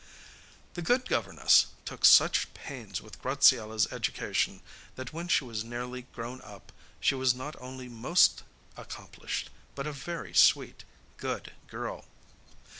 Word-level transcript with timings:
The 0.73 0.81
good 0.81 1.07
governess 1.07 1.67
took 1.85 2.05
such 2.05 2.51
pains 2.55 3.03
with 3.03 3.21
Graziella's 3.21 3.87
education 3.91 4.63
that 4.95 5.13
when 5.13 5.27
she 5.27 5.43
was 5.43 5.63
nearly 5.63 6.07
grown 6.11 6.41
up 6.41 6.71
she 6.99 7.13
was 7.13 7.35
not 7.35 7.55
only 7.61 7.87
most 7.87 8.41
accomplished, 8.75 9.51
but 9.75 9.85
a 9.85 9.91
very 9.91 10.33
sweet, 10.33 10.85
good 11.17 11.51
girl. 11.67 12.05